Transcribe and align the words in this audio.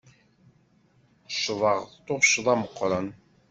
Ccḍeɣ 1.33 1.79
tuccḍa 2.05 2.53
meqqren. 2.61 3.07